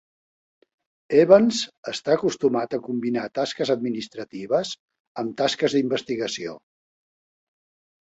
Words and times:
Evans 1.23 1.59
està 1.91 2.15
acostumat 2.15 2.73
a 2.73 2.81
combinar 2.89 3.27
tasques 3.41 3.75
administratives 3.77 4.75
amb 5.25 5.39
tasques 5.45 5.81
d'investigació. 5.81 6.61